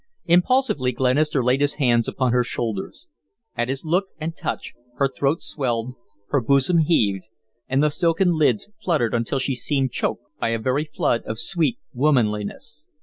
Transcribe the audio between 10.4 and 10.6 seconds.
a